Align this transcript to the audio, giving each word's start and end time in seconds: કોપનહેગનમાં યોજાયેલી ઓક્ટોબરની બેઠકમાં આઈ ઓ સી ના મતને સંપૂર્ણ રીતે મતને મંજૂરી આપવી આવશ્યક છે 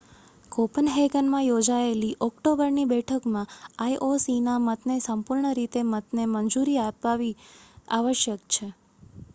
કોપનહેગનમાં 0.51 1.43
યોજાયેલી 1.45 2.15
ઓક્ટોબરની 2.21 2.85
બેઠકમાં 2.87 3.51
આઈ 3.79 3.99
ઓ 4.01 4.19
સી 4.21 4.39
ના 4.41 4.57
મતને 4.61 4.97
સંપૂર્ણ 5.01 5.53
રીતે 5.55 5.85
મતને 5.89 6.27
મંજૂરી 6.31 6.81
આપવી 6.81 7.33
આવશ્યક 7.93 8.41
છે 8.51 8.67